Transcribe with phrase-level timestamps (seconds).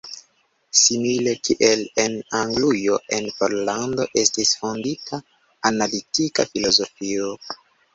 [0.83, 5.25] Simile kiel en Anglujo en Pollando estis fondita
[5.75, 7.35] analitika filozofio.